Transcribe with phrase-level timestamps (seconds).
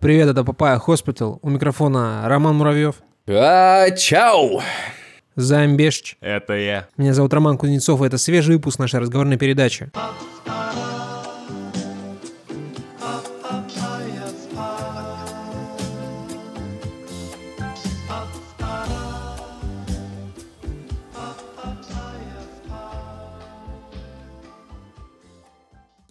[0.00, 1.38] Привет, это Papaya Hospital.
[1.42, 2.94] У микрофона Роман Муравьев.
[3.28, 4.62] А, чау!
[5.36, 6.16] Замбешч.
[6.22, 6.88] Это я.
[6.96, 9.90] Меня зовут Роман Кузнецов, и это свежий выпуск нашей разговорной передачи.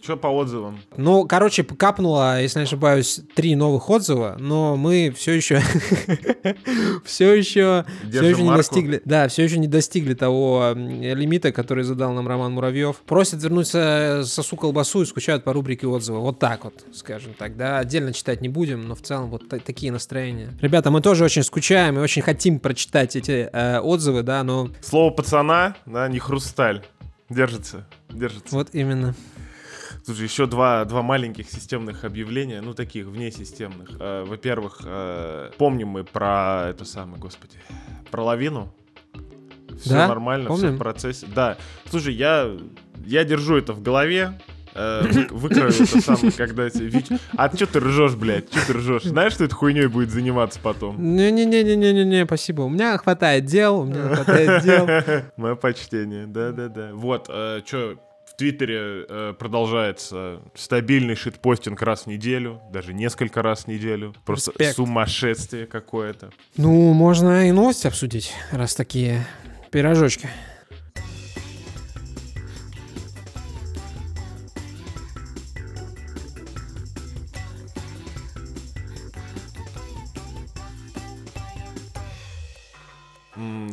[0.02, 0.80] Что по отзывам?
[0.96, 5.60] Ну, короче, капнуло, если не ошибаюсь, три новых отзыва, но мы все еще,
[7.04, 12.12] все еще, все еще не достигли, да, все еще не достигли того лимита, который задал
[12.12, 12.96] нам Роман Муравьев.
[13.06, 16.20] Просят вернуться сосу колбасу и скучают по рубрике отзывы.
[16.20, 17.78] Вот так вот, скажем так, да.
[17.78, 20.50] Отдельно читать не будем, но в целом вот та- такие настроения.
[20.60, 25.10] Ребята, мы тоже очень скучаем и очень хотим прочитать эти э, отзывы, да, но Слово
[25.10, 26.82] пацана, да, не хрусталь.
[27.28, 28.56] Держится, держится.
[28.56, 29.14] вот именно.
[30.10, 33.90] Слушай, еще два, два маленьких системных объявления, ну, таких, внесистемных.
[34.00, 37.54] Э, Во-первых, э, помним мы про это самое, господи,
[38.10, 38.74] про лавину.
[39.80, 40.08] Все Да?
[40.08, 40.74] нормально, все Помним?
[40.74, 41.26] в процессе.
[41.32, 41.58] Да.
[41.88, 42.50] Слушай, я,
[43.06, 44.36] я держу это в голове.
[44.74, 47.06] э, вы- Выкрою это самое, когда эти ВИЧ...
[47.36, 48.52] А что ты ржешь, блядь?
[48.52, 49.02] Что ты ржешь?
[49.04, 50.96] Знаешь, что этой хуйней будет заниматься потом?
[51.00, 52.62] Не-не-не-не-не-не, спасибо.
[52.62, 54.88] У меня хватает дел, у меня хватает дел.
[55.36, 56.90] Мое почтение, да-да-да.
[56.94, 58.09] Вот, что в
[58.40, 64.14] Твиттере э, продолжается стабильный шитпостинг раз в неделю, даже несколько раз в неделю.
[64.24, 64.76] Просто Респект.
[64.76, 66.30] сумасшествие какое-то.
[66.56, 69.26] Ну, можно и новости обсудить, раз такие
[69.70, 70.30] пирожочки.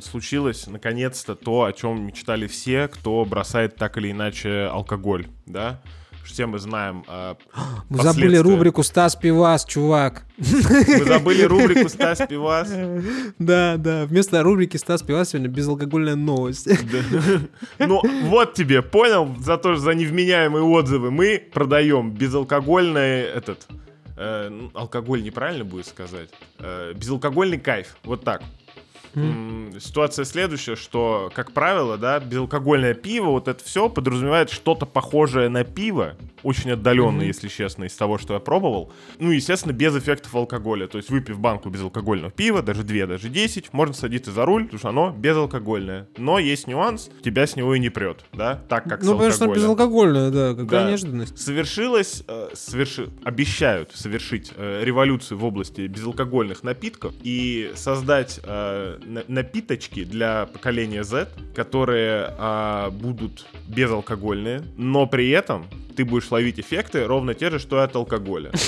[0.02, 5.82] Случилось, наконец-то, то, о чем мечтали все, кто бросает так или иначе алкоголь, да?
[6.26, 7.06] Все мы знаем.
[7.08, 7.36] э,
[7.90, 10.26] Мы забыли рубрику «Стас Пивас, чувак».
[10.38, 12.70] Мы забыли рубрику «Стас Пивас».
[13.40, 16.68] Да, да, вместо рубрики «Стас Пивас» сегодня безалкогольная новость.
[17.80, 17.86] Да.
[17.88, 23.66] Ну, вот тебе, понял, за то, за невменяемые отзывы мы продаем безалкогольный этот...
[24.18, 26.30] э, алкоголь неправильно будет сказать.
[26.60, 27.96] Э, безалкогольный кайф.
[28.04, 28.42] Вот так.
[29.16, 35.50] М, Ситуация следующая, что, как правило, да, безалкогольное пиво, вот это все подразумевает что-то похожее
[35.50, 38.92] на пиво, очень отдаленно, если честно, из того, что я пробовал.
[39.20, 40.88] Ну, естественно, без эффектов алкоголя.
[40.88, 44.80] То есть, выпив банку безалкогольного пива, даже 2, даже 10, можно садиться за руль, потому
[44.80, 46.08] что оно безалкогольное.
[46.18, 49.46] Но есть нюанс, тебя с него и не прет, да, так как Ну, потому что
[49.46, 49.56] алкоголем.
[49.62, 50.90] безалкогольная, да, какая Да.
[50.90, 51.38] неожиданность.
[51.40, 59.24] Совершилось, э, соверши- обещают совершить э, революцию в области безалкогольных напитков и создать э, на-
[59.28, 67.06] напиточки для поколения Z, которые а, будут безалкогольные, но при этом ты будешь ловить эффекты
[67.06, 68.52] ровно те же, что и от алкоголя.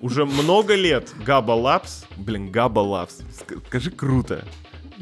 [0.00, 4.44] Уже много лет Габа Labs, блин, Габа ск- скажи круто.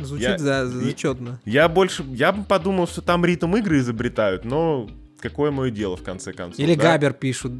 [0.01, 1.41] Звучит Я- за, зачетно.
[1.45, 4.89] Я больше, я бы подумал, что там ритм игры изобретают, но
[5.21, 6.59] какое мое дело в конце концов.
[6.61, 6.93] Или да?
[6.93, 7.53] Габер пишут.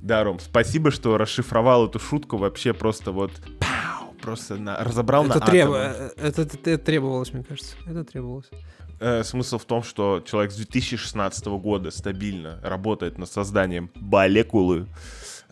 [0.00, 3.32] Да, Ром, спасибо, что расшифровал эту шутку вообще просто вот
[4.28, 5.78] просто на- разобрал на Это, треб- атомы.
[5.78, 7.74] э, это, это- это требовалось, мне кажется.
[7.86, 8.46] Это требовалось.
[9.00, 14.86] Э, смысл в том, что человек с 2016 года стабильно работает над созданием молекулы,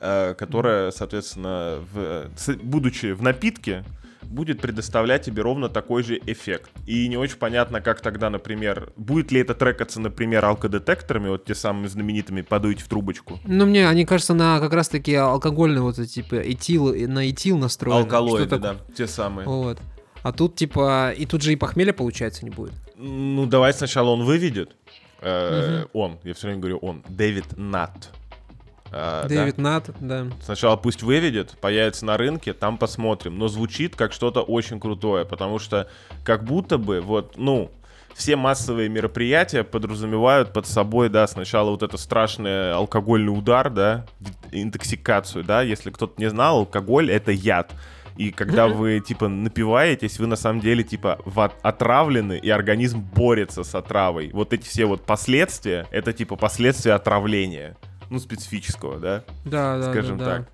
[0.01, 2.29] э, которая, соответственно, в-
[2.63, 3.85] будучи в напитке,
[4.27, 6.71] будет предоставлять тебе ровно такой же эффект.
[6.87, 11.55] И не очень понятно, как тогда, например, будет ли это трекаться, например, алкодетекторами, вот те
[11.55, 13.39] самыми знаменитыми «подуйте в трубочку».
[13.45, 18.01] Ну, мне, они кажется, на как раз-таки алкогольные вот эти, типа, этил, на этил настроены.
[18.01, 19.47] Алкалоиды, да, те самые.
[19.47, 19.79] Вот.
[20.23, 22.73] А тут, типа, и тут же и похмелья, получается, не будет.
[22.97, 24.75] Ну, давай сначала он выведет.
[25.21, 27.03] Э, Он, я все время говорю он.
[27.09, 27.57] Дэвид
[28.91, 29.25] Да?
[29.25, 30.27] Дэвид Нат, да.
[30.43, 33.39] Сначала пусть выведет, появится на рынке, там посмотрим.
[33.39, 35.89] Но звучит как что-то очень крутое, потому что
[36.25, 37.71] как будто бы вот, ну,
[38.15, 44.07] все массовые мероприятия подразумевают под собой, да, сначала вот это страшный алкогольный удар, да,
[44.53, 47.73] интоксикацию, да, если кто-то не знал, алкоголь— это яд.
[48.17, 51.19] И когда вы, типа, напиваетесь, вы на самом деле, типа,
[51.61, 54.31] отравлены, и организм борется с отравой.
[54.33, 57.77] Вот эти все вот последствия, это, типа, последствия отравления.
[58.11, 59.25] Ну, специфического, да?
[59.45, 60.31] Да, да, скажем да, да.
[60.37, 60.49] так.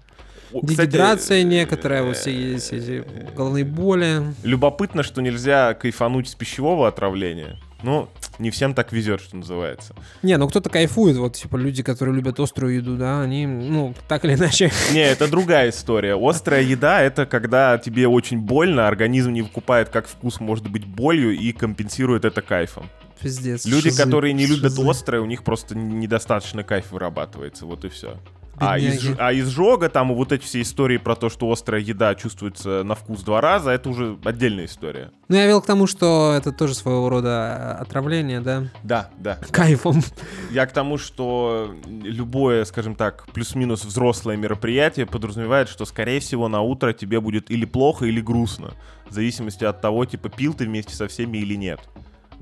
[0.60, 3.04] Кстати, Дегидрация э, некоторая, вот все есть эти
[3.34, 4.22] головные боли.
[4.42, 7.58] Любопытно, что нельзя кайфануть с пищевого отравления.
[7.82, 8.08] Ну,
[8.38, 9.94] не всем так везет, что называется.
[10.22, 14.24] Не, ну кто-то кайфует, вот, типа, люди, которые любят острую еду, да, они, ну, так
[14.24, 14.70] или иначе.
[14.92, 16.16] Не, это другая история.
[16.16, 21.32] Острая еда— это когда тебе очень больно, организм не выкупает, как вкус может быть болью
[21.32, 22.88] и компенсирует это кайфом.
[23.22, 23.64] Пиздец.
[23.66, 24.88] Люди, шизы, которые не любят шизы.
[24.88, 28.18] острое, у них просто недостаточно кайф вырабатывается, вот и все.
[28.56, 29.12] А, Бедняги.
[29.12, 32.94] из, а изжога, там вот эти все истории про то, что острая еда чувствуется на
[32.94, 35.10] вкус два раза, это уже отдельная история.
[35.28, 38.64] Ну, я вел к тому, что это тоже своего рода отравление, да?
[38.82, 39.38] Да, да.
[39.50, 40.02] Кайфом.
[40.50, 46.60] Я к тому, что любое, скажем так, плюс-минус взрослое мероприятие подразумевает, что, скорее всего, на
[46.60, 48.74] утро тебе будет или плохо, или грустно.
[49.08, 51.80] В зависимости от того, типа, пил ты вместе со всеми или нет.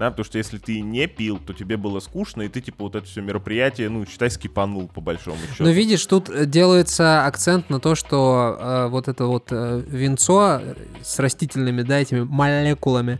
[0.00, 2.94] Да, потому что если ты не пил, то тебе было скучно, и ты, типа, вот
[2.94, 5.62] это все мероприятие, ну, считай, скипанул, по большому счету.
[5.62, 10.62] Но видишь, тут э, делается акцент на то, что э, вот это вот э, винцо
[11.02, 13.18] с растительными, да, этими молекулами,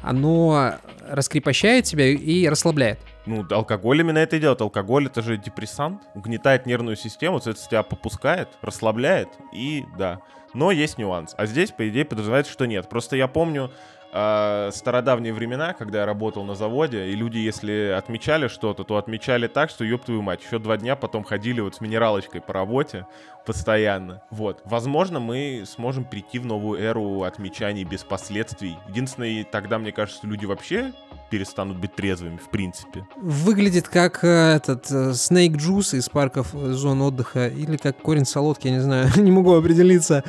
[0.00, 0.76] оно
[1.06, 2.98] раскрепощает тебя и расслабляет.
[3.26, 4.62] Ну, алкоголь именно это и делает.
[4.62, 10.20] Алкоголь это же депрессант, угнетает нервную систему, соответственно, тебя попускает, расслабляет, и да.
[10.54, 11.34] Но есть нюанс.
[11.36, 12.88] А здесь, по идее, подразумевается, что нет.
[12.88, 13.70] Просто я помню
[14.12, 19.46] э, стародавние времена, когда я работал на заводе, и люди, если отмечали что-то, то отмечали
[19.46, 23.06] так, что, ёб твою мать, еще два дня потом ходили вот с минералочкой по работе
[23.44, 24.22] постоянно.
[24.30, 24.60] Вот.
[24.64, 28.76] Возможно, мы сможем прийти в новую эру отмечаний без последствий.
[28.88, 30.92] Единственное, тогда, мне кажется, люди вообще
[31.30, 33.06] перестанут быть трезвыми, в принципе.
[33.16, 38.26] Выглядит как э, этот э, Snake Juice из парков э, зон отдыха или как корень
[38.26, 40.24] солодки, я не знаю, не могу определиться.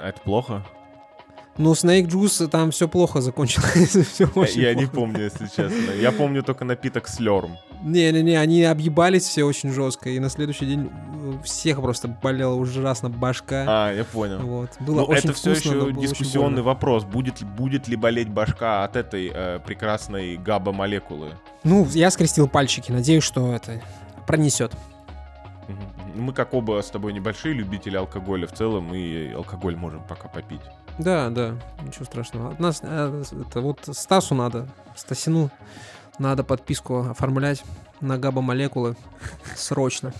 [0.00, 0.64] А это плохо?
[1.56, 3.90] Ну, Snake Juice, там все плохо закончилось.
[4.12, 4.96] всё очень Я не плохо.
[4.96, 5.92] помню, если честно.
[6.00, 7.56] Я помню только напиток слерм.
[7.84, 10.90] Не-не-не, они объебались все очень жестко, и на следующий день
[11.24, 13.64] у всех просто болела ужасно башка.
[13.68, 14.38] А, я понял.
[14.40, 14.70] Вот.
[14.80, 17.04] Было Ну, очень это все вкусно, еще дискуссионный вопрос.
[17.04, 21.34] Будет, ли- будет ли болеть башка от этой э, прекрасной габа-молекулы?
[21.62, 23.80] Ну, я скрестил пальчики, надеюсь, что это
[24.26, 24.72] пронесет.
[26.16, 30.60] Мы как оба с тобой небольшие любители алкоголя в целом, и алкоголь можем пока попить.
[30.98, 32.52] Да, да, ничего страшного.
[32.52, 35.50] От нас, э, это вот Стасу надо, Стасину
[36.18, 37.62] надо подписку оформлять
[38.00, 38.18] на
[39.56, 40.12] срочно.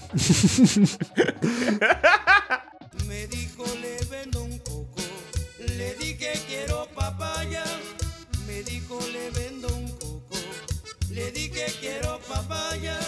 [11.34, 13.04] Dije quiero papaya.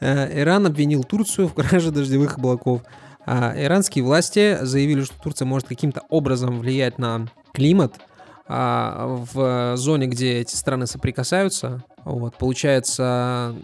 [0.00, 2.82] Э, Иран обвинил Турцию в краже дождевых облаков.
[3.32, 7.94] А иранские власти заявили, что Турция может каким-то образом влиять на климат
[8.48, 11.84] а, в зоне, где эти страны соприкасаются.
[12.04, 13.54] Вот, получается,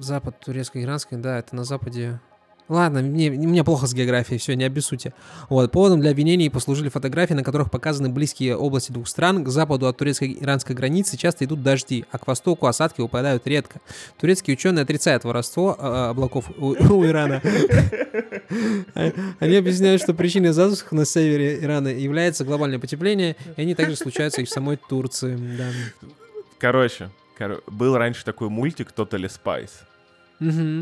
[0.00, 2.18] запад турецко-иранской, да, это на западе.
[2.68, 5.12] Ладно, мне, мне плохо с географией, все, не обессудьте.
[5.48, 9.44] Вот, поводом для обвинений послужили фотографии, на которых показаны близкие области двух стран.
[9.44, 13.80] К западу от турецко-иранской границы часто идут дожди, а к востоку осадки выпадают редко.
[14.18, 17.42] Турецкие ученые отрицают воровство э, облаков у, у Ирана.
[19.40, 24.40] Они объясняют, что причиной засух на севере Ирана является глобальное потепление, и они также случаются
[24.40, 25.36] и в самой Турции.
[25.58, 25.68] Да.
[26.58, 29.70] Короче, коро- был раньше такой мультик Totally Spice.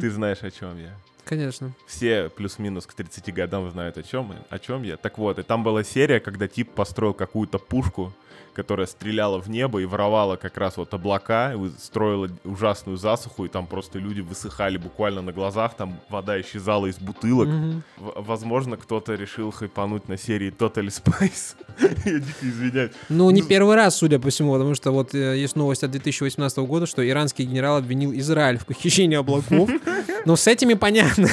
[0.01, 0.95] Ты знаешь, о чем я.
[1.31, 1.71] Конечно.
[1.87, 4.97] Все плюс-минус к 30 годам знают, о чем, о чем я.
[4.97, 8.13] Так вот, и там была серия, когда тип построил какую-то пушку,
[8.55, 13.67] которая стреляла в небо и воровала как раз вот облака, строила ужасную засуху, и там
[13.67, 17.49] просто люди высыхали буквально на глазах, там вода исчезала из бутылок.
[17.49, 17.83] Мгм.
[17.97, 21.55] В- возможно, кто-то решил хайпануть на серии Totally Spice.
[22.05, 22.93] Я дико извиняюсь.
[23.09, 25.91] Ну, не Ну, первый раз, судя по всему, потому что вот э, есть новость от
[25.93, 29.71] 2018 года, что иранский генерал обвинил Израиль в похищении облаков.
[30.27, 31.29] Но с этими понятно.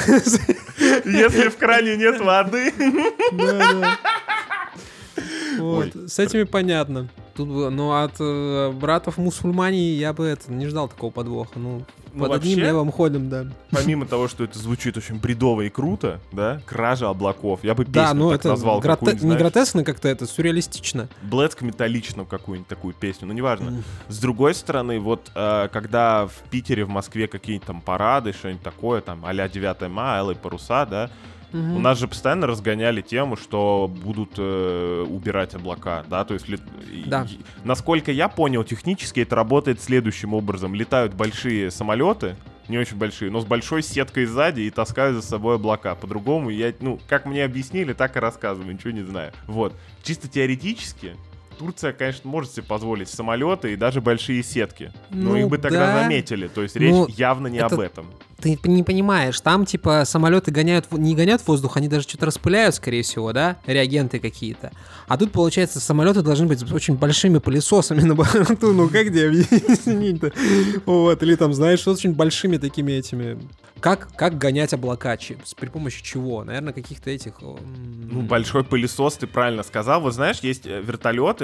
[1.04, 2.72] Если в кране нет воды.
[3.32, 3.98] Да, да.
[5.76, 7.08] Вот, с этими понятно.
[7.34, 11.58] Тут, но от э, братов мусульмане я бы это не ждал такого подвоха.
[11.58, 13.46] Ну, Ну, под одним вообще- небом ходим, да.
[13.70, 17.60] Помимо того, что это звучит очень бредово и круто, да, кража облаков.
[17.62, 20.26] Я бы песню Да, ну так это назвал гроте- какую-нибудь, не знаешь, гротескно как-то, это
[20.26, 21.08] сюрреалистично.
[21.22, 23.82] Блэцк металличную какую-нибудь такую песню, ну неважно.
[24.08, 29.00] С другой стороны, вот э, когда в Питере, в Москве какие-нибудь там парады, что-нибудь такое,
[29.00, 31.10] там а-ля 9 мая, алые паруса, да,
[31.52, 31.76] Мгм.
[31.76, 36.60] у нас же постоянно разгоняли тему, что будут э, убирать облака, да, то есть лет-
[37.06, 37.26] Да.
[37.64, 40.74] насколько я понял, технически это работает следующим образом.
[40.74, 42.36] Летают большие самолеты,
[42.68, 45.94] не очень большие, но с большой сеткой сзади и таскают за собой облака.
[45.94, 49.32] По-другому я, ну, как мне объяснили, так и рассказываю, ничего не знаю.
[49.46, 49.74] Вот.
[50.02, 51.16] Чисто теоретически,
[51.58, 54.92] Турция, конечно, может себе позволить самолеты и даже большие сетки.
[55.10, 56.02] Но Ну их бы тогда да.
[56.02, 56.48] заметили.
[56.48, 58.06] То есть речь Ну, явно не это об этом.
[58.40, 63.02] Ты не понимаешь, там типа самолеты гоняют, не гоняют воздух, они даже что-то распыляют, скорее
[63.02, 64.70] всего, да, реагенты какие-то.
[65.08, 69.26] А тут, получается, самолеты должны быть с очень большими пылесосами на борту, ну как тебе
[69.26, 70.32] объяснить-то?
[70.86, 73.38] Вот, или там, знаешь, с очень большими такими этими...
[73.80, 75.16] Как, как гонять облака?
[75.56, 76.42] При помощи чего?
[76.42, 77.34] Наверное, каких-то этих...
[77.42, 77.56] м,
[78.10, 80.00] Ну, большой пылесос, ты правильно сказал.
[80.00, 80.80] Вот знаешь, есть э,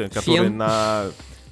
[0.09, 0.57] вертолеты, которые Фен?
[0.57, 1.07] на...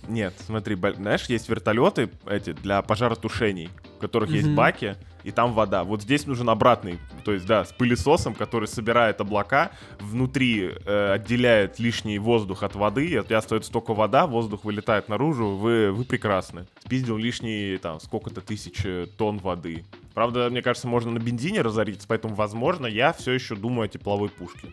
[0.08, 3.70] Нет, смотри, знаешь, есть вертолеты эти для пожаротушений,
[4.02, 5.84] которых есть баки, и там вода.
[5.84, 11.78] Вот здесь нужен обратный, то есть, да, с пылесосом, который собирает облака, внутри э, отделяет
[11.78, 16.66] лишний воздух от воды, и остается только вода, воздух вылетает наружу, вы, вы прекрасны.
[16.84, 19.84] Спиздил лишние, там, сколько-то тысяч э, тонн воды.
[20.14, 24.28] Правда, мне кажется, можно на бензине разориться, поэтому, возможно, я все еще думаю о тепловой
[24.28, 24.68] пушке.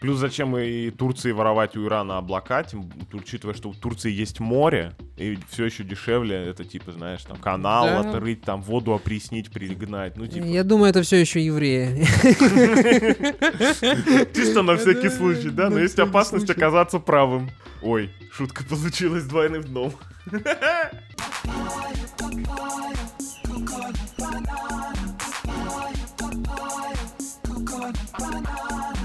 [0.00, 4.92] Плюс зачем и Турции воровать у Ирана облака, тем, учитывая, что у Турции есть море,
[5.16, 8.00] и все еще дешевле, это типа, знаешь, там канал Да.
[8.00, 11.98] отрыть, там воду опреснить, пригнать, ну типа, Я думаю, это все еще евреи.
[14.34, 17.50] чисто на всякий случай, да, но есть опасность оказаться правым.
[17.82, 19.92] Ой, шутка получилась двойным дном.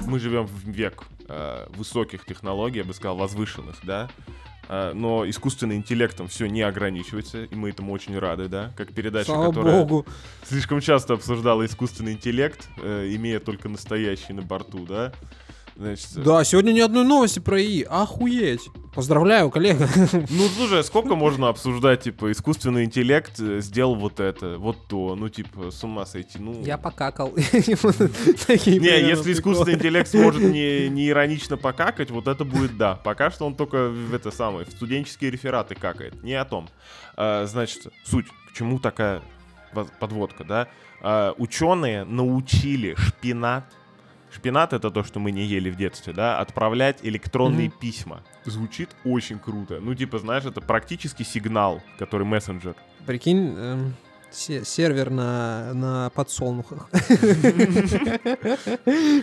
[0.08, 4.10] Мы живем в век э, высоких технологий, я бы сказал, возвышенных, да.
[4.70, 8.72] Э, но искусственным интеллектом все не ограничивается, и мы этому очень рады, да.
[8.78, 10.06] Как передача, Слава которая богу.
[10.48, 15.14] слишком часто обсуждала искусственный интеллект, э, имея только настоящий на борту, да.
[15.84, 17.84] Значит, э, Да, сегодня ни одной новости про ИИ.
[17.84, 18.70] Охуеть.
[18.96, 19.90] Поздравляю, коллега.
[20.30, 25.16] Ну, слушай, а сколько можно обсуждать, типа, искусственный интеллект э, сделал вот это, вот то,
[25.16, 26.64] ну, типа, с ума сойти, ну...
[26.64, 27.34] Я покакал.
[27.36, 32.96] Не, если искусственный интеллект сможет не, не иронично покакать, вот это будет да.
[32.96, 36.24] Пока что он только в это самое, в студенческие рефераты какает.
[36.24, 36.70] Не о том.
[37.18, 39.22] А, значит, суть, к чему такая
[40.00, 40.68] подводка, да?
[41.02, 43.66] А, ученые научили шпинат,
[44.34, 47.78] шпинат это то, что мы не ели в детстве, да, отправлять электронные Мгм.
[47.80, 48.24] письма.
[48.46, 49.80] Звучит очень круто.
[49.82, 52.76] Ну, типа, знаешь, это практически сигнал, который мессенджер.
[53.06, 53.96] Прикинь, эм,
[54.34, 56.90] сервер на, на подсолнухах.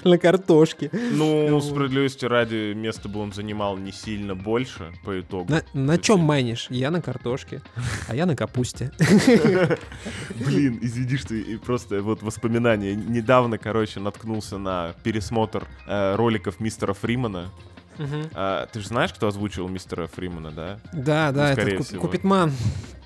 [0.04, 0.90] На картошке.
[0.92, 5.52] Ну, справедливости ради, место бы он занимал не сильно больше по итогу.
[5.74, 6.66] На, чем майнишь?
[6.70, 7.62] Я на картошке,
[8.08, 8.92] а я на капусте.
[10.46, 12.94] Блин, извини, что и просто вот воспоминания.
[12.94, 17.50] Недавно, короче, наткнулся на пересмотр э, роликов мистера Фримана.
[18.34, 20.80] А, ты же знаешь, кто озвучил мистера Фримана, да?
[20.92, 22.10] Да, да, Ну, это Куп-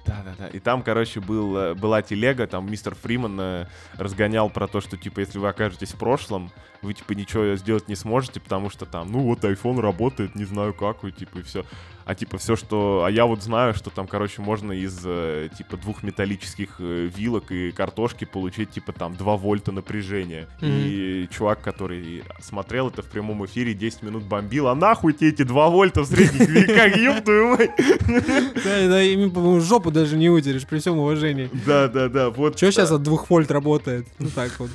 [0.04, 0.16] всего.
[0.16, 0.24] Купитман.
[0.24, 0.48] Да-да-да.
[0.48, 4.96] И там, короче, был, э, была телега, там мистер Фриман э, разгонял про то, что,
[4.96, 6.50] типа, если вы окажетесь в прошлом,
[6.82, 10.74] вы, типа, ничего сделать не сможете, потому что там, ну, вот iPhone работает, не знаю
[10.74, 11.64] как, и, типа, и все.
[12.06, 13.04] А, типа, все, что...
[13.06, 17.50] А я вот знаю, что там, короче, можно из, э, типа, двух металлических э, вилок
[17.50, 20.46] и картошки получить, типа, там, 2 вольта напряжения.
[20.60, 25.42] И чувак, который смотрел это в прямом эфире, 10 минут бомбил, а нахуй тебе эти
[25.44, 27.70] 2 вольта в средних веках, ёб твою мать!
[28.64, 31.48] Да, да, по-моему, жопу даже не утерешь, при всем уважении.
[31.66, 32.30] Да, да, да.
[32.30, 32.56] Вот.
[32.56, 34.06] Че сейчас от двух вольт работает?
[34.18, 34.70] Ну так вот.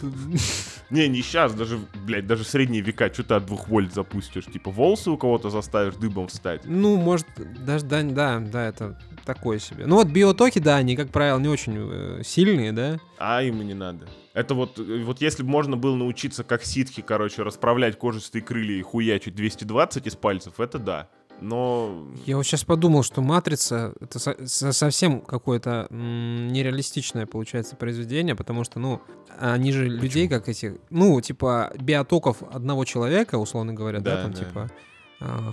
[0.89, 4.45] Не, не сейчас, даже, блядь, даже средние века, что ты от двух вольт запустишь?
[4.45, 6.61] Типа волосы у кого-то заставишь дыбом встать?
[6.65, 7.27] Ну, может,
[7.63, 9.85] даже, да, да, да, это такое себе.
[9.85, 12.99] Ну вот биотоки, да, они, как правило, не очень э, сильные, да?
[13.19, 14.07] А им и не надо.
[14.33, 18.79] Это вот, э, вот если бы можно было научиться, как ситхи, короче, расправлять кожистые крылья
[18.79, 21.09] и хуячить 220 из пальцев, это да.
[21.41, 22.07] Но...
[22.25, 28.35] Я вот сейчас подумал, что «Матрица»— это со- со- совсем какое-то м, нереалистичное, получается, произведение,
[28.35, 29.01] потому что, ну,
[29.39, 34.33] они же людей, как эти, ну, типа, биотоков одного человека, условно говоря, да, Да, там,
[34.33, 34.39] да.
[34.39, 34.71] типа,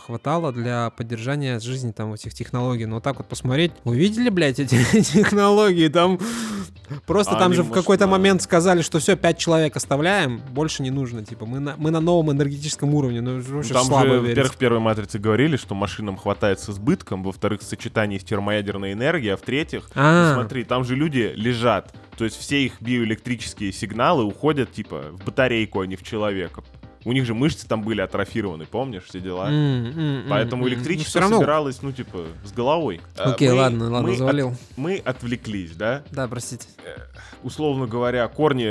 [0.04, 2.86] хватало для поддержания жизни там этих технологий.
[2.86, 5.88] Но вот так вот посмотреть, вы видели, блядь, эти технологии?
[5.88, 6.20] Там
[7.06, 10.90] просто А там же в какой-то момент сказали, что все, пять человек оставляем, больше не
[10.90, 11.24] нужно.
[11.24, 13.20] Типа, мы на, мы на новом энергетическом уровне.
[13.20, 17.22] Ну, вообще Там слабо же, во-первых, в первой матрице говорили, что машинам хватает с избытком,
[17.24, 20.28] во-вторых, сочетание с термоядерной энергией, а в-третьих, А.
[20.28, 25.24] ну, смотри, там же люди лежат, то есть все их биоэлектрические сигналы уходят, типа, в
[25.24, 26.62] батарейку, а не в человека.
[27.06, 29.48] У них же мышцы там были атрофированы, помнишь, все дела?
[29.48, 29.54] М,
[29.86, 33.00] м, м, Поэтому электричество равно- собиралось, ну, типа, с головой.
[33.16, 34.54] А, Окей, мы- ладно, ладно, мы от- завалил.
[34.76, 36.02] мы отвлеклись, да?
[36.10, 36.66] Да, простите.
[37.44, 38.64] Условно говоря, корни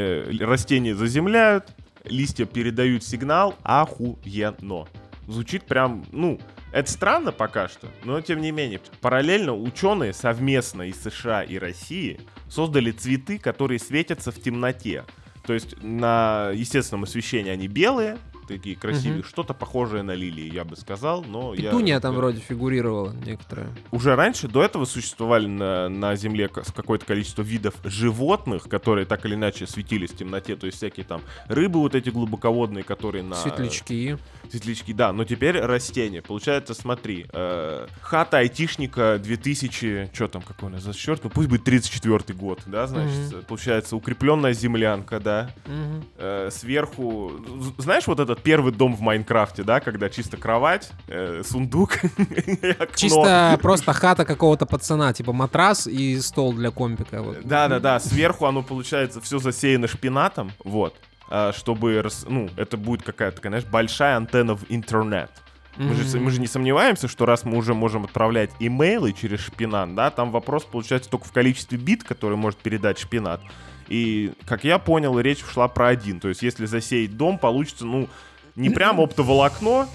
[0.43, 1.63] растения заземляют,
[2.03, 4.85] листья передают сигнал, охуенно.
[5.29, 6.37] Звучит прям, ну,
[6.73, 8.81] это странно пока что, но тем не менее.
[8.99, 15.05] Параллельно ученые совместно из США и России создали цветы, которые светятся в темноте.
[15.45, 19.27] То есть на естественном освещении они белые, такие красивые, Мгм.
[19.27, 21.63] что-то похожее на лилии, я бы сказал, но я...
[21.69, 23.67] Петуния там вроде фигурировала некоторая.
[23.91, 29.25] Уже раньше, до этого существовали на, на Земле ка- какое-то количество видов животных, которые так
[29.25, 33.35] или иначе светились в темноте, то есть всякие там рыбы вот эти глубоководные, которые на...
[33.35, 34.17] Светлячки.
[34.49, 36.21] Светлячки, да, но теперь растения.
[36.21, 41.49] Получается, смотри, э, хата айтишника 2000, что там, какой у нас за счет, ну пусть
[41.49, 46.03] будет 34 год, да, значит, получается, укрепленная землянка, да, Мгм.
[46.17, 47.31] Э, сверху,
[47.77, 52.69] знаешь вот это этот первый дом в Майнкрафте, да, когда чисто кровать, э, сундук, и
[52.69, 52.95] окно.
[52.95, 57.21] Чисто просто хата какого-то пацана, типа матрас и стол для компика.
[57.21, 57.43] Вот.
[57.43, 60.95] Да-да-да, сверху оно получается все засеяно шпинатом, вот,
[61.29, 65.31] а, чтобы, ну, это будет какая-то, конечно, большая антенна в интернет.
[65.77, 69.93] Мы же, мы же не сомневаемся, что раз мы уже можем отправлять имейлы через шпинат,
[69.93, 73.41] да, там вопрос получается только в количестве бит, которые может передать шпинат.
[73.87, 76.19] И, как я понял, речь шла про один.
[76.19, 78.09] То есть, если засеять дом, получится, ну,
[78.55, 79.87] не прям оптоволокно,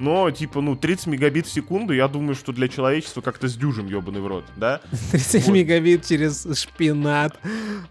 [0.00, 4.20] но, типа, ну, 30 мегабит в секунду, я думаю, что для человечества как-то сдюжим, ебаный
[4.20, 4.80] в рот, да?
[5.12, 5.54] 30 Вот.
[5.54, 7.38] мегабит через шпинат.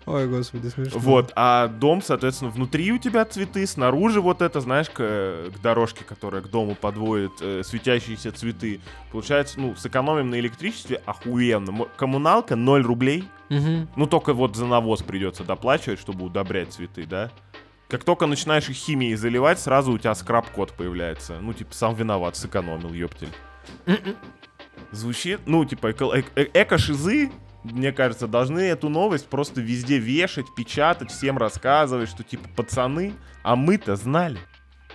[0.06, 1.00] Ой, господи, смешно.
[1.00, 6.04] Вот, а дом, соответственно, внутри у тебя цветы, снаружи вот это, знаешь, к, к дорожке,
[6.04, 8.82] которая к дому подводит э, светящиеся цветы.
[9.12, 11.86] Получается, ну, сэкономим на электричестве охуенно.
[11.96, 13.24] Коммуналка 0 рублей.
[13.50, 13.88] Мгм.
[13.96, 17.32] Ну, только вот за навоз придется доплачивать, чтобы удобрять цветы, да?
[17.90, 21.40] Как только начинаешь их химией заливать, сразу у тебя скраб-код появляется.
[21.42, 23.30] Ну, типа, сам виноват, сэкономил, ёптель.
[24.92, 27.32] Звучит, ну, типа, эко- э- э- эко-шизы,
[27.64, 33.56] мне кажется, должны эту новость просто везде вешать, печатать, всем рассказывать, что, типа, пацаны, а
[33.56, 34.40] мы-то знали.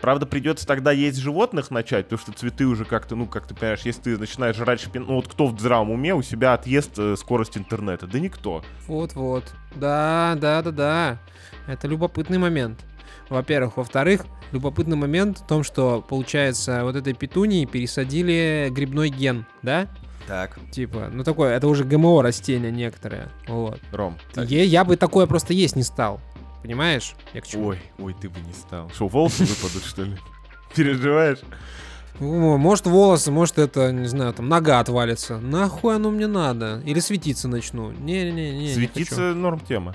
[0.04, 3.80] Правда, придется тогда есть животных начать, потому что цветы уже как-то, ну, как ты понимаешь,
[3.84, 5.06] если ты начинаешь жрать шпин...
[5.08, 8.06] Ну, вот кто в здравом уме у себя отъест э, скорость интернета?
[8.06, 8.62] Да никто.
[8.87, 9.44] Вот-вот.
[9.75, 11.18] Да, да, да, да.
[11.66, 12.84] Это любопытный момент.
[13.30, 13.78] Во-первых.
[13.78, 19.88] Во-вторых, любопытный момент в том, что, получается, вот этой петунии пересадили грибной ген, да?
[20.26, 20.58] Так.
[20.70, 23.30] Типа, ну такое, это уже ГМО растения некоторые.
[23.49, 23.80] Вот.
[23.90, 24.18] Ром.
[24.34, 24.50] так.
[24.50, 26.20] Е- я бы такое просто есть не стал.
[26.64, 27.14] Понимаешь?
[27.35, 27.66] Я к чему?
[27.68, 28.88] Ой, ой, ты бы не стал.
[28.88, 30.16] Что, волосы выпадут, что ли?
[30.75, 31.40] Переживаешь?
[32.18, 35.38] Может волосы, может это, не знаю, там нога отвалится.
[35.40, 36.80] Нахуй оно мне надо?
[36.87, 37.90] Или светиться начну?
[37.90, 38.73] Не-не-не.
[38.73, 39.94] Светиться норм тема.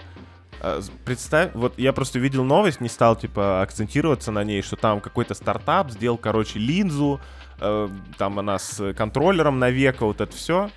[0.61, 5.01] А, Представь, вот я просто видел новость, не стал, типа, акцентироваться на ней, что там
[5.01, 7.19] какой-то стартап сделал, короче, линзу,
[7.59, 10.69] э, там она с контроллером на века, вот это все.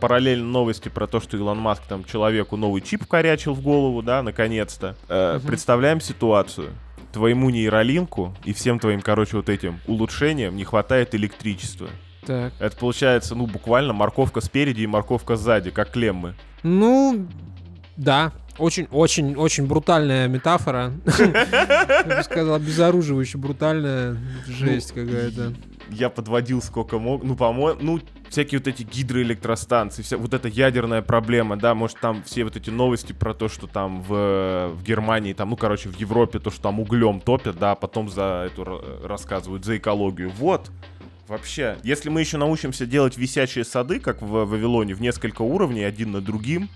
[0.00, 4.22] Параллельно новости про то, что Илон Маск там человеку новый чип корячил в голову, да,
[4.22, 4.96] наконец-то.
[5.08, 5.46] Э, Мгм.
[5.46, 6.70] Представляем ситуацию.
[7.12, 11.88] Твоему нейролинку и всем твоим, короче, вот этим улучшениям не хватает электричества.
[12.26, 12.52] Так.
[12.60, 16.34] Это получается, ну, буквально морковка спереди и морковка сзади, как клеммы.
[16.62, 17.26] Ну,
[17.96, 18.32] да.
[18.58, 20.92] Очень, очень, очень брутальная метафора.
[21.18, 25.54] Я бы сказал, обезоруживающе брутальная жесть какая-то.
[25.90, 27.24] Я подводил сколько мог.
[27.24, 32.22] Ну, по-моему, ну, всякие вот эти гидроэлектростанции, вся вот эта ядерная проблема, да, может, там
[32.22, 35.96] все вот эти новости про то, что там в, в Германии, там, ну, короче, в
[35.98, 40.30] Европе, то, что там углем топят, да, а потом за эту ра- рассказывают, за экологию.
[40.30, 40.70] Вот.
[41.28, 46.12] Вообще, если мы еще научимся делать висячие сады, как в Вавилоне, в несколько уровней, один
[46.12, 46.68] над другим,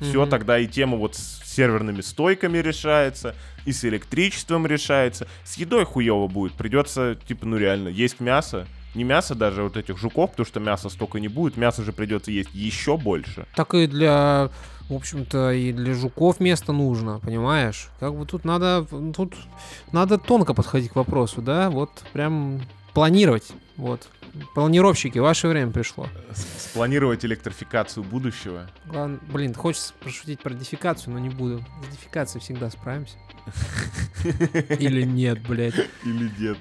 [0.00, 0.30] все, Мгм.
[0.30, 3.34] тогда и тема вот с серверными стойками решается,
[3.66, 5.28] и с электричеством решается.
[5.44, 6.54] С едой хуево будет.
[6.54, 8.66] Придется, типа, ну реально, есть мясо.
[8.94, 11.56] Не мясо даже вот этих жуков, потому что мяса столько не будет.
[11.56, 13.46] Мясо же придется есть еще больше.
[13.54, 14.50] Так и для,
[14.88, 17.88] в общем-то, и для жуков место нужно, понимаешь?
[18.00, 19.34] Как бы тут надо, тут
[19.92, 21.70] надо тонко подходить к вопросу, да?
[21.70, 22.60] Вот прям
[22.92, 24.08] планировать, вот.
[24.54, 26.06] Планировщики, ваше время пришло.
[26.58, 28.70] Спланировать электрификацию будущего.
[28.86, 31.64] Ладно, блин, хочется пошутить про дефикацию, но не буду.
[31.88, 33.16] С дефикацией всегда справимся.
[34.78, 35.74] Или нет, блядь.
[36.04, 36.58] Или нет.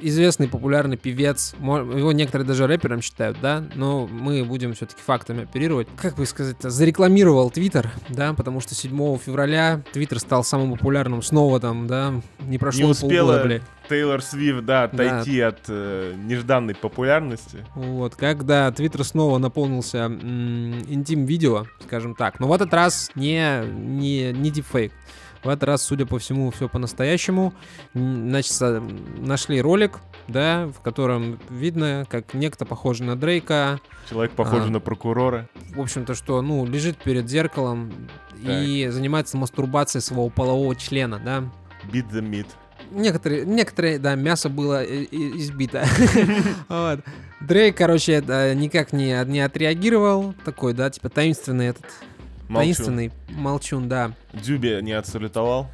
[0.00, 5.88] Известный популярный певец, его некоторые даже рэпером считают, да, но мы будем все-таки фактами оперировать.
[5.96, 11.60] Как бы сказать-то, зарекламировал Твиттер, да, потому что 7 февраля Твиттер стал самым популярным снова
[11.60, 13.62] там, да, не прошло Не полгода, успела блядь.
[13.88, 15.12] Тейлор Свифт, да, Да.
[15.12, 17.66] отойти от э, нежданной популярности.
[17.74, 24.32] Вот, когда Твиттер снова наполнился м, интим-видео, скажем так, но в этот раз не, не,
[24.32, 24.92] не дипфейк.
[25.42, 27.54] В этот раз, судя по всему, все по-настоящему.
[27.94, 28.52] Значит,
[29.18, 34.66] нашли ролик, да, в котором видно, как некто похожий на Дрейка, Человек похож А.
[34.66, 35.48] на прокурора.
[35.74, 37.92] в общем-то, что, ну, лежит перед зеркалом
[38.42, 41.44] и занимается мастурбацией своего полового члена, да.
[41.90, 42.46] Beat the meat.
[42.90, 45.86] Некоторые, некоторые, да, мясо было избито.
[47.40, 50.34] Дрейк, короче, это никак не отреагировал.
[50.44, 51.86] Такой, да, типа таинственный этот.
[52.50, 52.64] Молчу.
[52.64, 54.12] Таинственный молчун, да.
[54.32, 55.68] Дзюбе не отсалютовал.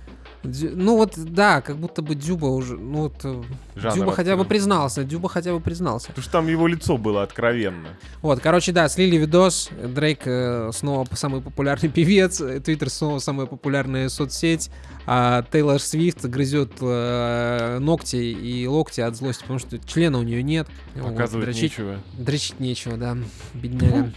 [0.44, 3.42] Дю- ну вот, да, как будто бы Дюба уже, ну вот, э,
[3.74, 6.08] Жанр Дюба хотя бы признался, Дюба хотя бы признался.
[6.08, 7.88] Потому что там его лицо было откровенно.
[8.20, 14.08] Вот, короче, да, слили видос, Дрейк э, снова самый популярный певец, Твиттер снова самая популярная
[14.10, 14.70] соцсеть,
[15.06, 20.42] а Тейлор Свифт грызет э, ногти и локти от злости, потому что члена у нее
[20.42, 20.68] нет.
[20.94, 21.96] Вот, Показывать дрочить, нечего.
[22.18, 23.16] дрочить нечего, да,
[23.54, 24.12] бедняга.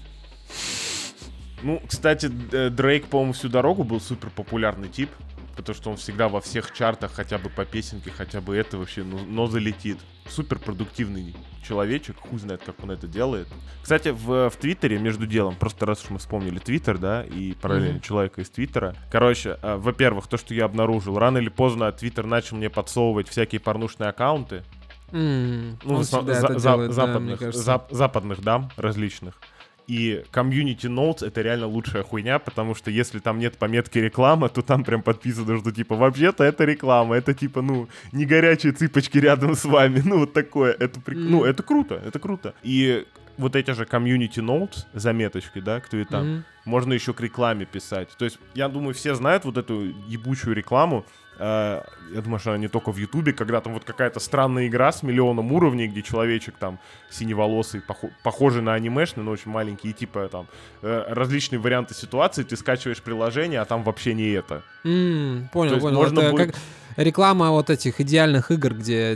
[1.62, 5.10] Ну, кстати, Д- Дрейк, по-моему, всю дорогу был супер популярный тип,
[5.58, 9.04] потому что он всегда во всех чартах хотя бы по песенке, хотя бы это вообще,
[9.04, 9.98] ну, но залетит.
[10.30, 11.36] Супер продуктивный
[11.68, 13.48] человечек, хуй знает, как он это делает.
[13.82, 17.94] Кстати, в, в Твиттере, между делом, просто раз уж мы вспомнили Твиттер, да, и параллельно
[17.96, 18.02] Мгм.
[18.02, 18.96] человека из Твиттера.
[19.12, 23.60] Короче, э, во-первых, то, что я обнаружил, рано или поздно Твиттер начал мне подсовывать всякие
[23.60, 24.64] порнушные аккаунты,
[25.12, 27.72] М, ну, за- за- делает, да, западных, кажется.
[27.72, 29.42] зап- западных дам различных.
[29.90, 34.62] И комьюнити notes это реально лучшая хуйня, потому что если там нет пометки реклама, то
[34.62, 39.56] там прям подписано, что типа вообще-то это реклама, это типа, ну, не горячие цыпочки рядом
[39.56, 40.74] с вами, ну, вот такое.
[40.80, 41.46] Это, прик- ну, Мгм.
[41.50, 42.54] это круто, это круто.
[42.62, 43.06] И
[43.38, 46.44] вот эти же комьюнити notes, заметочки, да, кто и там, Мгм.
[46.66, 48.10] можно еще к рекламе писать.
[48.20, 51.04] То есть, я думаю, все знают вот эту ебучую рекламу.
[51.40, 51.82] Э,
[52.14, 55.04] Я думаю, что она не только в Ютубе, когда там вот какая-то странная игра с
[55.04, 60.28] миллионом уровней, где человечек там синеволосый, похо- похожий на анимешный, но очень маленький, и типа
[60.30, 60.48] там
[60.82, 64.64] э, различные варианты ситуации, ты скачиваешь приложение, а там вообще не это.
[64.84, 65.96] То Понял, есть понял.
[65.98, 66.56] можно Это будет- как
[66.98, 69.14] реклама вот этих идеальных игр, где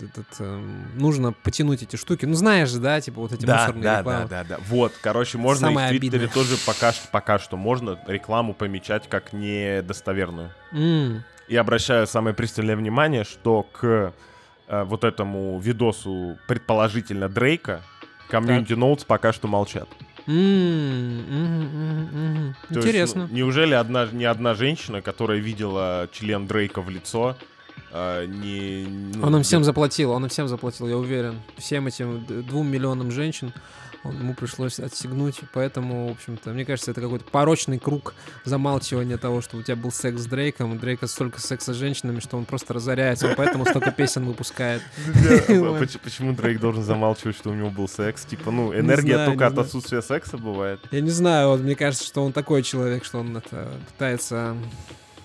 [0.00, 2.26] этот, эм, нужно потянуть эти штуки.
[2.26, 4.28] Ну, знаешь же, да, типа вот эти мусорные рекламы.
[4.28, 4.58] да, да.
[4.68, 6.34] Вот, короче, можно и в Самое Твиттере обидное.
[6.34, 10.50] тоже пока, что- пока что можно рекламу помечать как недостоверную.
[10.72, 14.12] М, И обращаю самое пристальное внимание, что к
[14.68, 17.82] э, вот этому видосу предположительно Дрейка
[18.28, 19.88] комьюнити Notes пока что молчат.
[22.68, 23.26] есть, Интересно.
[23.30, 27.34] ну, неужели одна, ни одна женщина, которая видела член Дрейка в лицо,
[27.92, 28.86] э, не...
[29.14, 31.40] ну, Он им всем заплатил, он им всем заплатил, я уверен.
[31.56, 33.54] Всем этим двум миллионам женщин
[34.08, 39.40] он- ему пришлось отсягнуть, поэтому, в общем-то, мне кажется, это какой-то порочный круг замалчивания того,
[39.40, 42.44] что у тебя был секс с Дрейком, и Дрейка столько секса с женщинами, что он
[42.44, 44.82] просто разоряется, он поэтому столько песен выпускает.
[45.48, 48.24] Поч- Почему Дрейк должен замалчивать, что у него был секс?
[48.24, 50.80] Типа, ну, энергия только от отсутствия секса бывает.
[50.90, 53.42] Я не знаю, вот мне кажется, что он такой человек, что он
[53.88, 54.56] пытается,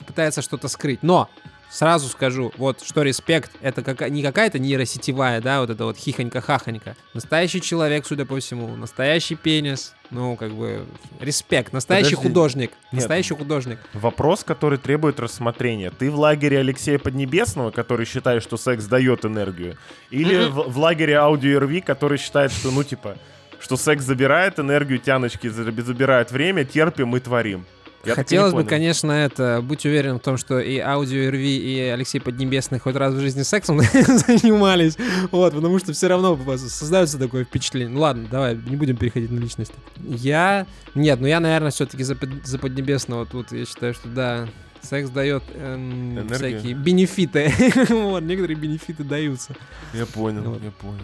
[0.08, 1.04] пытается что-то скрыть.
[1.04, 1.30] Но
[1.74, 6.96] сразу скажу, вот что респект, это кака- не какая-то нейросетевая, да, вот это вот хихонька-хахонька.
[7.16, 10.86] Настоящий человек, судя по всему, настоящий пенис, ну, как бы,
[11.20, 12.28] респект, настоящий Подожди.
[12.30, 12.94] художник, Нет.
[12.94, 13.80] настоящий художник.
[13.94, 15.90] Вопрос, который требует рассмотрения.
[15.90, 19.78] Ты в лагере Алексея Поднебесного, который считает, что секс дает энергию?
[20.12, 23.18] Или в, в лагере Аудио РВ, который считает, что, ну, типа,
[23.60, 27.66] что секс забирает энергию, тяночки за- забирают время, терпим и творим?
[28.06, 32.20] Я Хотелось бы, конечно, это, быть уверенным в том, что и Аудио РВ, и Алексей
[32.20, 33.80] Поднебесный хоть раз в жизни сексом
[34.28, 34.98] занимались,
[35.32, 37.94] вот, потому что все равно создается такое впечатление.
[37.94, 39.72] Ну ладно, давай, не будем переходить на личность.
[40.02, 44.50] Я, нет, ну я, наверное, все-таки за, за Поднебесного тут, я считаю, что да,
[44.82, 47.54] секс дает эм, всякие бенефиты,
[47.90, 49.56] вот, некоторые бенефиты даются.
[49.94, 50.62] Я понял, Вот.
[50.62, 51.00] я понял.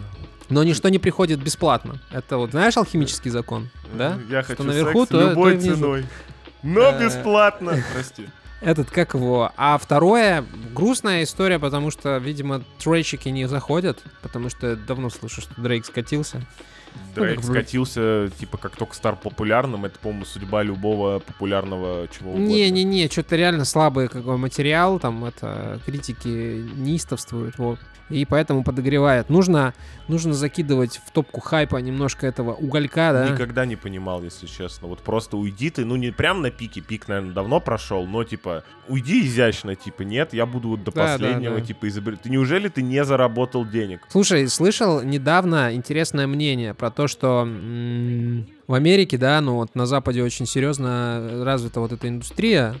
[0.50, 2.00] Но ничто не приходит бесплатно.
[2.12, 4.18] Это вот, знаешь, алхимический закон, да?
[4.18, 5.74] Э, Я Что хочу наверху, секс то- то любой и внизу.
[5.76, 6.04] ценой.
[6.62, 7.82] Но Э, бесплатно.
[7.92, 8.28] Прости.
[8.60, 9.52] Этот, как его?
[9.56, 10.44] А второе,
[10.74, 15.86] грустная история, потому что, видимо, трейчики не заходят, потому что я давно слышу, что Дрейк
[15.86, 16.42] скатился.
[17.14, 19.84] Дрейк бы- скатился, типа, как только стал популярным.
[19.84, 22.46] Это, по-моему, судьба любого популярного чего угодно.
[22.46, 27.78] Не-не-не, что-то реально слабый какой материал, там это критики неистовствуют, вот.
[28.10, 29.30] И поэтому подогревает.
[29.30, 29.72] Нужно,
[30.08, 33.28] нужно закидывать в топку хайпа немножко этого уголька, да?
[33.28, 34.88] Никогда не понимал, если честно.
[34.88, 38.64] Вот просто уйди ты, ну не прям на пике, пик, наверное, давно прошел, но типа
[38.88, 41.60] уйди изящно, типа нет, я буду вот до Да, да, последнего, да.
[41.64, 42.22] типа изобретать.
[42.24, 44.00] Ты неужели ты не заработал денег?
[44.08, 49.84] Слушай, слышал недавно интересное мнение про то, что м, в Америке, да, ну вот на
[49.84, 52.74] Западе очень серьезно развита вот эта индустрия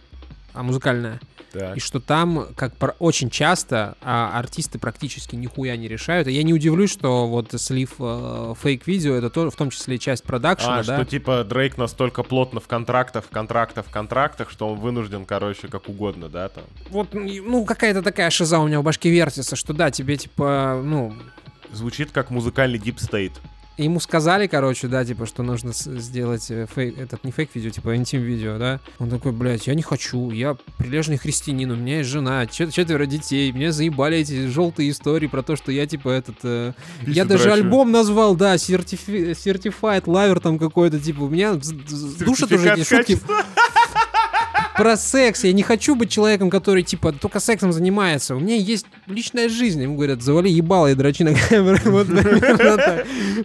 [0.54, 1.20] а, музыкальная,
[1.52, 1.76] Так.
[1.76, 6.28] и что там, как пр- очень часто, а, артисты практически нихуя не решают.
[6.28, 10.24] И я не удивлюсь, что вот слив э, фейк-видео это тоже в том числе часть
[10.24, 10.96] продакшена, А, да?
[10.96, 15.68] что типа Дрейк настолько плотно в контрактах, в контрактах, в контрактах, что он вынужден, короче,
[15.68, 16.64] как угодно, да, там.
[16.88, 21.12] Вот, ну, какая-то такая шиза у меня в башке вертится, что да, тебе, типа, ну,
[21.72, 23.34] Звучит как музыкальный State.
[23.84, 28.58] Ему сказали, короче, да, типа, что нужно сделать э, фейк, этот не фейк-видео, типа интим-видео,
[28.58, 28.80] да.
[28.98, 33.06] Он такой, блядь, я не хочу, я прилежный христианин, у меня есть жена, чет- четверо
[33.06, 36.36] детей, мне заебали эти желтые истории про то, что я, типа, этот...
[36.42, 36.72] э,
[37.06, 37.62] я даже дрочу.
[37.62, 43.18] альбом назвал, да, Certifi- Certified Lover там какой-то, типа, у меня душат уже эти шутки
[44.80, 45.44] про секс.
[45.44, 48.34] Я не хочу быть человеком, который, типа, только сексом занимается.
[48.34, 49.82] У меня есть личная жизнь.
[49.82, 51.78] Ему говорят, завали ебало и дрочи на камеру.
[51.90, 52.06] Вот.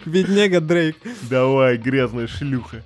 [0.06, 0.96] Бедняга Дрейк.
[1.22, 2.82] Давай, грязная шлюха.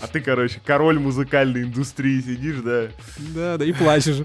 [0.00, 2.88] А ты, короче, король музыкальной индустрии сидишь, да?
[3.34, 4.18] Да, да, и плачешь.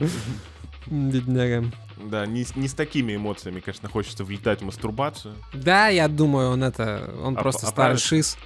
[0.87, 1.65] Бедняга.
[2.03, 5.35] Да, не, с- не с такими эмоциями, конечно, хочется влетать в мастурбацию.
[5.53, 7.99] Да, я думаю, он это, он А просто а старый правильно?
[7.99, 8.37] шиз.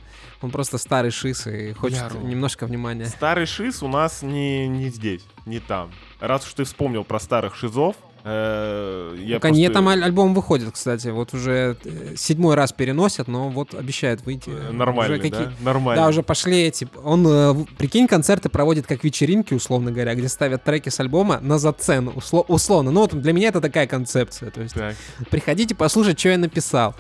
[0.42, 2.28] Он просто старый шиз и хочет Ром.
[2.30, 3.06] немножко внимания.
[3.06, 5.92] Старый шиз у нас не, не здесь, не там.
[6.20, 10.72] Раз уж ты вспомнил про старых шизов, э, я Ну, просто- там аль- альбом выходит,
[10.74, 11.08] кстати.
[11.08, 14.50] Вот уже э, седьмой раз переносят, но вот обещают выйти.
[14.50, 15.52] э, Уже Нормальный, какие- да?
[15.62, 16.04] Нормально.
[16.04, 16.88] Да, уже пошли эти...
[17.04, 22.12] Он, прикинь, концерты проводит как вечеринки, условно говоря, где ставят треки с альбома на зацену,
[22.12, 22.92] усло- условно.
[22.92, 24.52] Ну, вот для меня это такая концепция.
[24.52, 24.96] То есть Так.
[25.32, 26.96] приходите послушать, что я написал.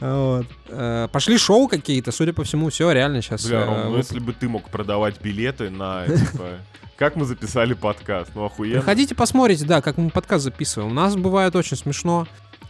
[0.00, 0.46] Вот.
[0.68, 3.46] Э, Пошли шоу какие-то, судя по всему, все реально сейчас.
[3.46, 6.58] Бля, Ром, ну если бы ты мог продавать билеты на, типа,
[6.96, 8.80] как мы записали подкаст, ну охуенно.
[8.80, 10.90] Приходите, посмотрите, да, как мы подкаст записываем.
[10.90, 12.26] У нас бывает очень смешно.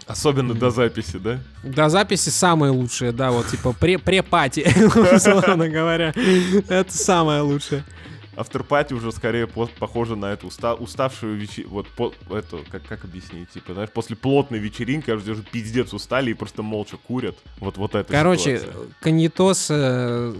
[0.06, 1.38] Особенно до записи, да?
[1.62, 4.66] До записи самые лучшие, да, вот типа пре- пре-пати,
[5.14, 6.12] условно говоря.
[6.68, 7.84] Это самое лучшее.
[8.40, 11.66] Авторпати уже скорее по- похоже на эту уста- уставшую вечи...
[11.68, 12.10] Вот по...
[12.30, 13.50] эту, как, как объяснить?
[13.50, 17.36] Типа, знаешь, после плотной вечеринки аж уже пиздец устали и просто молча курят.
[17.58, 18.62] Вот, вот это Короче,
[19.00, 20.34] Каньетос, э,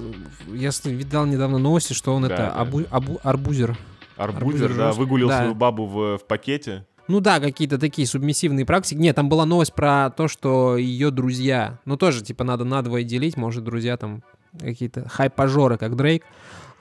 [0.49, 3.77] я видал недавно новости, что он Да, это да, абу- абу- арбузер.
[4.17, 5.37] Арбузер, арбузер да, выгулил да.
[5.39, 6.87] свою бабу в, в пакете.
[7.07, 8.97] Ну да, какие-то такие субмиссивные практики.
[8.97, 13.37] Нет, там была новость про то, что ее друзья, ну тоже, типа, надо надвое делить,
[13.37, 14.23] может, друзья там
[14.59, 16.23] какие-то хайпажоры, как Дрейк.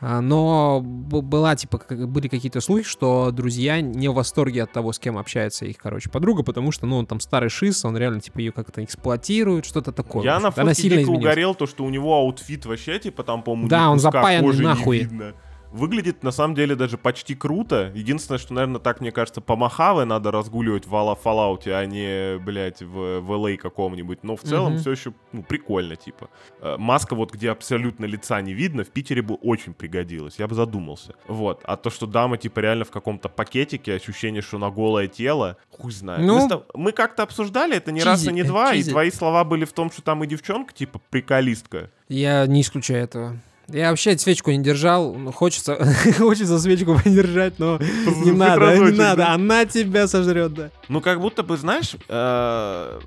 [0.02, 5.00] А, Но была, типа, были какие-то слухи, что друзья не в восторге от того, с
[5.00, 8.40] кем общается их, короче, подруга, потому что, ну, он там старый шиз, он реально, типа,
[8.40, 10.24] ее как-то эксплуатирует, что-то такое.
[10.24, 11.08] Я на дико изменилась.
[11.10, 15.00] угорел, то, что у него outfit вообще, типа, там, по-моему, Да, он запаянный нахуй.
[15.00, 15.34] видно.
[15.72, 17.92] Выглядит, на самом деле, даже почти круто.
[17.94, 22.82] Единственное, что, наверное, так, мне кажется, по Мохаве надо разгуливать в Fallout, а не, блядь,
[22.82, 24.24] в, в LA каком-нибудь.
[24.24, 24.82] Но в целом Мгм.
[24.82, 26.30] все еще, ну, прикольно, типа.
[26.62, 30.40] Э, Маска вот, где абсолютно лица не видно, в Питере бы очень пригодилась.
[30.40, 31.14] Я бы задумался.
[31.28, 31.62] Вот.
[31.64, 35.92] А то, что дама, типа, реально в каком-то пакетике, ощущение, что на голое тело, хуй
[35.92, 36.26] знает.
[36.26, 38.92] Ну, мы, мы как-то обсуждали это не раз и чизи, не два, и чизи.
[38.92, 41.92] твои слова были в том, что там и девчонка, типа, приколистка.
[42.08, 43.38] Я не исключаю этого.
[43.72, 45.78] Я вообще свечку не держал, хочется,
[46.18, 47.80] хочется свечку подержать, но
[48.24, 50.72] не надо, не надо, она тебя сожрет, да.
[50.88, 53.00] Ну, как будто бы, знаешь, э,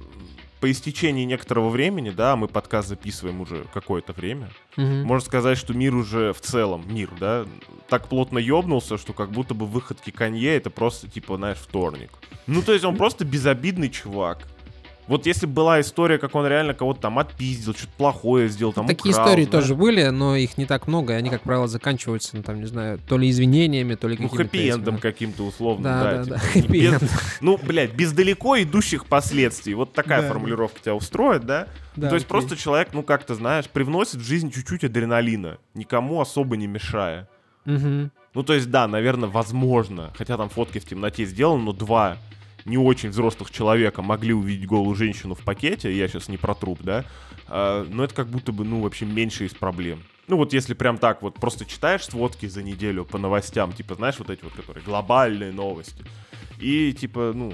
[0.61, 5.95] по истечении некоторого времени, да, мы подкаст записываем уже какое-то время, можно сказать, что мир
[5.95, 7.45] уже в целом, мир, да,
[7.89, 12.11] так плотно ёбнулся, что как будто бы выходки Канье это просто, типа, знаешь, вторник.
[12.47, 14.47] Ну, то есть он просто безобидный чувак.
[15.09, 18.87] Вот если бы была история, как он реально кого-то там отпиздил, что-то плохое сделал, там
[18.87, 19.65] Такие украл, истории знаешь.
[19.65, 22.67] тоже были, но их не так много, и они, как правило, заканчиваются, ну, там, не
[22.67, 24.57] знаю, то ли извинениями, то ли Ну, какими-то...
[24.57, 26.11] хэппи-эндом каким-то условно, Да, да.
[26.11, 26.63] да, типа, да, без-
[27.03, 27.11] хэппи-энд.
[27.41, 29.75] Ну, блядь, без далеко идущих последствий.
[29.75, 30.29] Вот такая Да.
[30.29, 31.67] формулировка тебя устроит, да?
[31.97, 32.31] Да, То есть окей.
[32.31, 37.29] просто человек, ну как-то, знаешь, привносит в жизнь чуть-чуть адреналина, никому особо не мешая.
[37.65, 38.13] Мгм.
[38.35, 42.17] Ну, то есть, да, наверное, возможно, хотя там фотки в темноте сделаны, но два
[42.65, 46.81] не очень взрослых человека могли увидеть голую женщину в пакете, я сейчас не про труп,
[46.83, 47.05] да,
[47.49, 50.03] а, но это как будто бы, ну, вообще меньше из проблем.
[50.29, 54.19] Ну, вот если прям так вот просто читаешь сводки за неделю по новостям, типа, знаешь,
[54.19, 56.05] вот эти вот, которые глобальные новости,
[56.61, 57.53] и, типа, ну,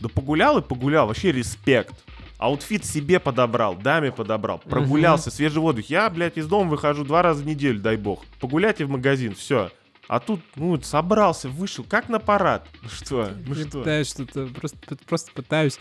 [0.00, 1.94] да погулял и погулял, вообще респект.
[2.38, 5.86] Outfit себе подобрал, даме подобрал, прогулялся, свежий воздух.
[5.86, 8.24] Я, блядь, из дома выхожу два раза в неделю, дай бог.
[8.40, 9.72] Погулять и в магазин, все.
[10.08, 12.66] А тут, ну, собрался, вышел, как на парад.
[12.82, 13.78] Ну что, ну Я что?
[13.78, 15.78] пытаюсь что-то, просто, просто пытаюсь...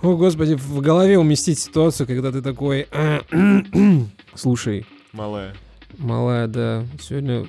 [0.00, 2.88] О, господи, в голове уместить ситуацию, когда ты такой...
[4.34, 5.54] Слушай, Малая.
[5.98, 7.46] малая, да, сегодня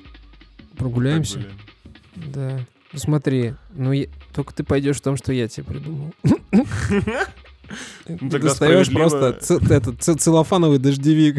[0.76, 1.42] прогуляемся?
[2.14, 2.60] Да.
[2.92, 6.12] Ну смотри, ну я- только ты пойдешь в том, что я тебе придумал.
[6.22, 6.36] Ты
[8.06, 11.38] Ну, тогда достаешь просто этот целлофановый дождевик.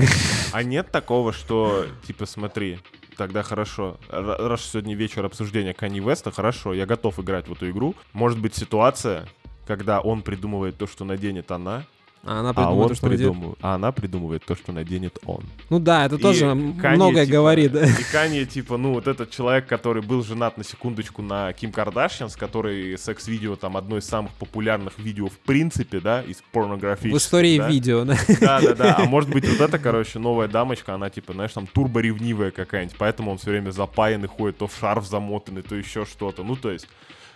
[0.51, 2.79] А нет такого, что, типа, смотри,
[3.15, 3.97] тогда хорошо.
[4.10, 7.95] Раз сегодня вечер обсуждения Кани Веста, хорошо, я готов играть в эту игру.
[8.13, 9.28] Может быть ситуация,
[9.65, 11.86] когда он придумывает то, что наденет она,
[12.27, 15.19] А она а, придумала он то, что надел- придумывает, а она придумывает то, что наденет
[15.25, 15.43] он.
[15.69, 16.47] Ну да, это И тоже
[16.81, 17.71] Канье, многое типа, говорит.
[17.71, 17.85] да.
[17.85, 22.29] И Канье, типа, ну, вот этот человек, который был женат на секундочку на Ким Кардашьян,
[22.31, 27.09] с которой секс-видео, там, одно из самых популярных видео в принципе, да, из порнографии.
[27.09, 28.17] В истории видео, да.
[28.41, 28.95] Да, да, да.
[28.99, 33.31] А может быть, вот эта, короче, новая дамочка, она, типа, знаешь, там, турборевнивая какая-нибудь, поэтому
[33.31, 36.43] он все время запаянный ходит, то в шарф замотанный, то еще что-то.
[36.43, 36.88] Ну, то есть,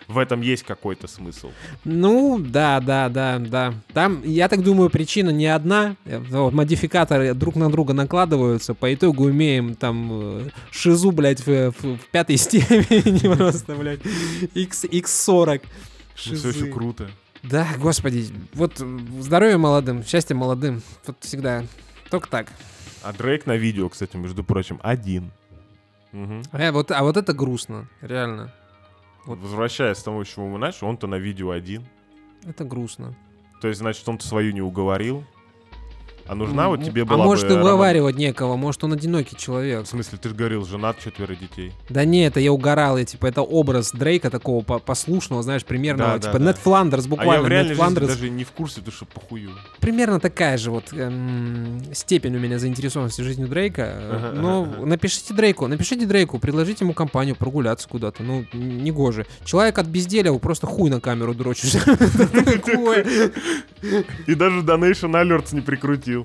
[0.09, 1.51] в этом есть какой-то смысл.
[1.85, 3.73] Ну, да, да, да, да.
[3.93, 5.95] Там, я так думаю, причина не одна.
[6.05, 8.73] Э, вот, модификаторы друг на друга накладываются.
[8.73, 14.01] По итогу имеем там э, шизу, блядь, в, в- в пятой степени просто, блядь.
[14.55, 15.61] X, X40.
[15.63, 15.69] Ну,
[16.15, 16.47] все Шизы.
[16.49, 17.09] еще круто.
[17.43, 18.25] Да, господи.
[18.53, 20.81] Вот э, здоровья молодым, счастья молодым.
[21.05, 21.63] Вот всегда.
[22.09, 22.47] Только так.
[23.03, 25.31] А Дрейк на видео, кстати, между прочим, один.
[26.11, 26.41] Мгм.
[26.51, 28.51] Э, вот, а вот это грустно, реально.
[29.29, 29.37] Вот.
[29.37, 31.85] Возвращаясь к тому, чему мы начали, он-то на видео один.
[32.43, 33.15] Это грустно.
[33.61, 35.23] То есть, значит, он-то свою не уговорил.
[36.29, 39.35] А нужна вот тебе А была может, бы и роман- уговаривать некого, может, он одинокий
[39.35, 39.85] человек.
[39.85, 41.73] В смысле, ты же говорил, женат, четверо детей.
[41.89, 46.11] Да не, это я угорал, я, типа, это образ Дрейка такого по- послушного, знаешь, примерного,
[46.11, 46.45] Да, да, типа, да.
[46.45, 48.07] Нед Фландерс, а я буквально, в Нед реальной жизни Фландерс.
[48.09, 49.49] даже не в курсе, потому что похую.
[49.79, 53.95] Примерно такая же вот эм, степень у меня заинтересованности жизнью Дрейка.
[53.97, 54.85] Ага, Ну, ага, ага.
[54.85, 58.21] напишите Дрейку, напишите Дрейку, предложите ему компанию прогуляться куда-то.
[58.21, 59.25] Ну, не гоже.
[59.45, 61.73] Человек от безделия, вы просто хуй на камеру дрочишь.
[64.27, 66.18] И даже Donation Alerts не прикрутил.